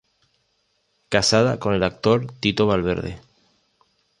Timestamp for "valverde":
2.65-3.21